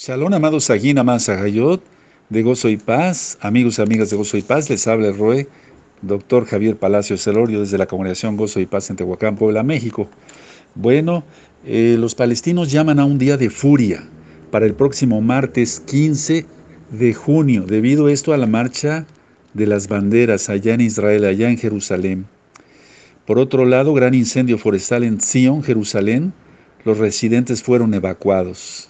[0.00, 1.28] Shalom, amados Sagin, amados
[2.28, 5.48] de Gozo y Paz, amigos y amigas de Gozo y Paz, les habla el Roe,
[6.02, 10.08] doctor Javier Palacios Celorio, desde la congregación Gozo y Paz en Tehuacán, Puebla, México.
[10.76, 11.24] Bueno,
[11.64, 14.08] eh, los palestinos llaman a un día de furia
[14.52, 16.46] para el próximo martes 15
[16.92, 19.04] de junio, debido esto a la marcha
[19.52, 22.24] de las banderas allá en Israel, allá en Jerusalén.
[23.26, 26.32] Por otro lado, gran incendio forestal en Zion, Jerusalén,
[26.84, 28.87] los residentes fueron evacuados.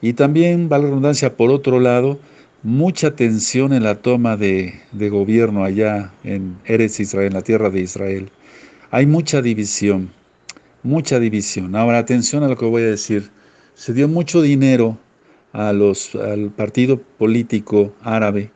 [0.00, 2.18] Y también, vale la redundancia, por otro lado,
[2.62, 7.80] mucha tensión en la toma de, gobierno allá en Eretz Israel, en la tierra de
[7.80, 8.30] Israel.
[8.90, 10.10] Hay mucha división,
[10.82, 11.76] mucha división.
[11.76, 13.30] Ahora, atención a lo que voy a decir.
[13.74, 14.98] Se dio mucho dinero
[15.52, 18.50] a los, al partido político árabe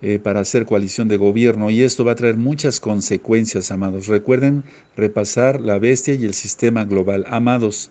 [0.00, 4.06] eh, para hacer coalición de gobierno y esto va a traer muchas consecuencias, amados.
[4.06, 4.64] Recuerden
[4.96, 7.24] repasar la bestia y el sistema global.
[7.28, 7.90] Amados,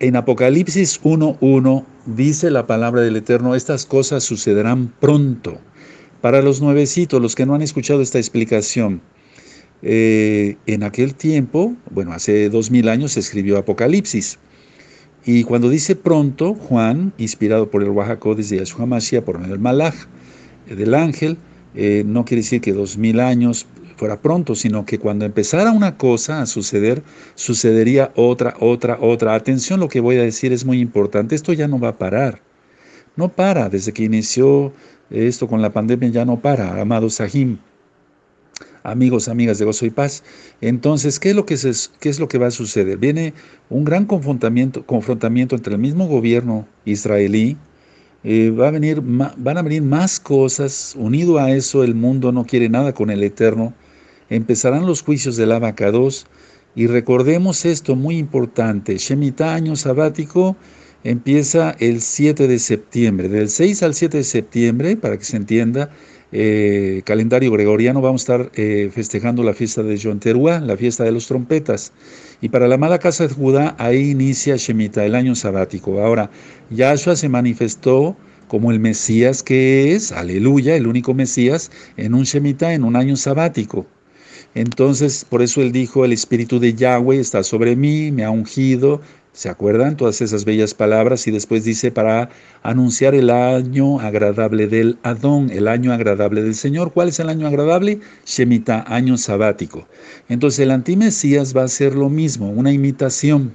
[0.00, 5.58] en Apocalipsis 1.1 dice la palabra del Eterno, estas cosas sucederán pronto.
[6.20, 9.00] Para los nuevecitos, los que no han escuchado esta explicación,
[9.82, 14.38] eh, en aquel tiempo, bueno, hace dos mil años se escribió Apocalipsis.
[15.24, 19.94] Y cuando dice pronto, Juan, inspirado por el Oaxaco desde Yahshua Mashiach, por del Malach,
[20.68, 21.38] eh, del ángel,
[21.74, 23.66] eh, no quiere decir que dos mil años
[23.98, 27.02] fuera pronto, sino que cuando empezara una cosa a suceder,
[27.34, 29.34] sucedería otra, otra, otra.
[29.34, 31.34] Atención, lo que voy a decir es muy importante.
[31.34, 32.40] Esto ya no va a parar.
[33.16, 33.68] No para.
[33.68, 34.72] Desde que inició
[35.10, 37.58] esto con la pandemia ya no para, amado Sahim.
[38.84, 40.22] Amigos, amigas de Gozo y Paz.
[40.60, 41.56] Entonces, ¿qué es lo que,
[42.00, 42.98] qué es lo que va a suceder?
[42.98, 43.34] Viene
[43.68, 47.56] un gran confrontamiento, confrontamiento entre el mismo gobierno israelí,
[48.22, 50.94] eh, va a venir, van a venir más cosas.
[50.96, 53.74] Unido a eso, el mundo no quiere nada con el Eterno
[54.30, 56.26] empezarán los juicios del abacados
[56.74, 60.56] y recordemos esto muy importante, Shemitah año sabático
[61.04, 65.90] empieza el 7 de septiembre, del 6 al 7 de septiembre, para que se entienda,
[66.30, 71.12] eh, calendario gregoriano, vamos a estar eh, festejando la fiesta de Teruah, la fiesta de
[71.12, 71.92] los trompetas.
[72.40, 76.00] Y para la amada casa de Judá, ahí inicia Shemitah, el año sabático.
[76.02, 76.30] Ahora,
[76.70, 78.16] Yahshua se manifestó
[78.46, 83.16] como el Mesías que es, aleluya, el único Mesías, en un Shemitah, en un año
[83.16, 83.86] sabático.
[84.58, 89.00] Entonces, por eso él dijo, el Espíritu de Yahweh está sobre mí, me ha ungido.
[89.32, 91.28] ¿Se acuerdan todas esas bellas palabras?
[91.28, 92.28] Y después dice, para
[92.64, 96.92] anunciar el año agradable del Adón, el año agradable del Señor.
[96.92, 98.00] ¿Cuál es el año agradable?
[98.26, 99.86] Shemitah, año sabático.
[100.28, 103.54] Entonces el antimesías va a ser lo mismo, una imitación.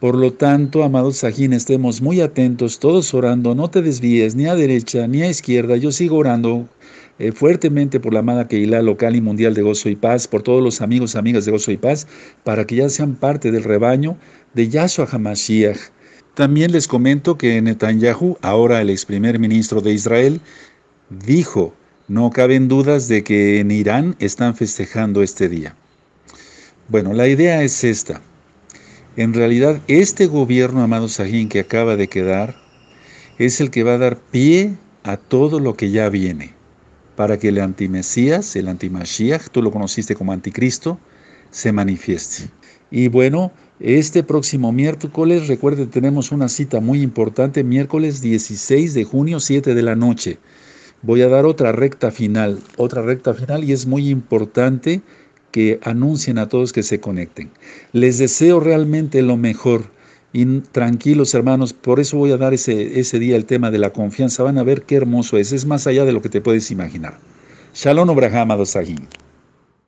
[0.00, 4.54] Por lo tanto, amados Sajín, estemos muy atentos, todos orando, no te desvíes ni a
[4.54, 5.76] derecha ni a izquierda.
[5.76, 6.68] Yo sigo orando
[7.18, 10.62] eh, fuertemente por la amada Keilah local y mundial de Gozo y Paz, por todos
[10.62, 12.06] los amigos amigas de Gozo y Paz,
[12.44, 14.16] para que ya sean parte del rebaño
[14.54, 15.80] de Yahshua HaMashiach.
[16.34, 20.40] También les comento que Netanyahu, ahora el ex primer ministro de Israel,
[21.10, 21.74] dijo,
[22.06, 25.74] no caben dudas de que en Irán están festejando este día.
[26.86, 28.22] Bueno, la idea es esta.
[29.18, 32.54] En realidad, este gobierno, amado Sahin, que acaba de quedar,
[33.36, 36.54] es el que va a dar pie a todo lo que ya viene
[37.16, 41.00] para que el antimesías, el antimashiach, tú lo conociste como anticristo,
[41.50, 42.48] se manifieste.
[42.92, 49.40] Y bueno, este próximo miércoles, recuerde, tenemos una cita muy importante, miércoles 16 de junio,
[49.40, 50.38] 7 de la noche.
[51.02, 55.02] Voy a dar otra recta final, otra recta final y es muy importante
[55.82, 57.50] anuncien a todos que se conecten.
[57.92, 59.90] Les deseo realmente lo mejor
[60.32, 63.90] y tranquilos hermanos, por eso voy a dar ese, ese día el tema de la
[63.90, 64.42] confianza.
[64.42, 67.18] Van a ver qué hermoso es, es más allá de lo que te puedes imaginar.
[67.74, 68.98] Shalom Obraham Adosahim.